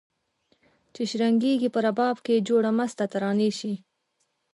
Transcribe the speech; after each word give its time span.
چي 0.93 1.01
شرنګیږي 1.09 1.69
په 1.75 1.79
رباب 1.85 2.17
کي 2.25 2.35
جوړه 2.47 2.71
مسته 2.79 3.03
ترانه 3.13 3.49
سي 3.59 3.73